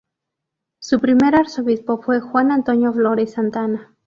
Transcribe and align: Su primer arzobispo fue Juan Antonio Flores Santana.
Su 0.79 0.99
primer 0.99 1.35
arzobispo 1.35 2.01
fue 2.01 2.21
Juan 2.21 2.49
Antonio 2.49 2.91
Flores 2.91 3.33
Santana. 3.33 3.95